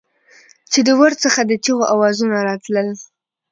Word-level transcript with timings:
چې 0.71 0.79
د 0.87 0.89
ورد 0.99 1.17
څخه 1.25 1.41
د 1.49 1.51
چېغو 1.63 1.85
اوزونه 1.93 2.37
راتلل. 2.49 2.87